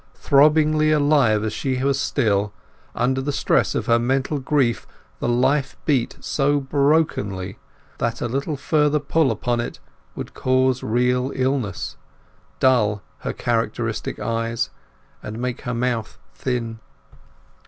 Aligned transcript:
Throbbingly 0.15 0.91
alive 0.91 1.43
as 1.43 1.53
she 1.53 1.83
was 1.83 1.99
still, 2.01 2.51
under 2.95 3.21
the 3.21 3.31
stress 3.31 3.75
of 3.75 3.85
her 3.85 3.99
mental 3.99 4.39
grief 4.39 4.87
the 5.19 5.29
life 5.29 5.77
beat 5.85 6.17
so 6.19 6.59
brokenly 6.59 7.59
that 7.99 8.19
a 8.19 8.27
little 8.27 8.57
further 8.57 8.97
pull 8.99 9.29
upon 9.29 9.59
it 9.59 9.79
would 10.15 10.33
cause 10.33 10.81
real 10.81 11.31
illness, 11.35 11.97
dull 12.59 13.03
her 13.19 13.31
characteristic 13.31 14.17
eyes, 14.17 14.71
and 15.21 15.37
make 15.37 15.61
her 15.61 15.73
mouth 15.75 16.17
thin. 16.33 16.79